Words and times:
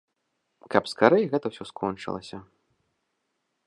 Каб 0.75 0.83
скарэй 0.93 1.29
гэта 1.35 1.45
ўсё 1.53 1.63
скончылася. 1.73 2.37